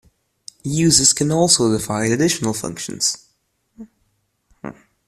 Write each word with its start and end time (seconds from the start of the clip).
Users 0.63 1.13
can 1.13 1.31
also 1.31 1.71
define 1.71 2.11
additional 2.11 2.55
functions. 2.55 3.27